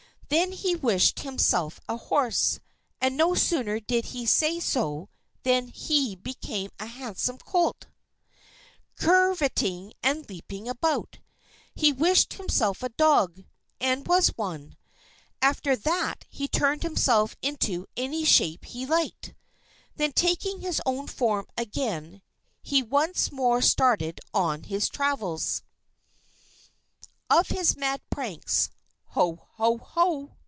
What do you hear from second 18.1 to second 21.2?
shape he liked. Then taking his own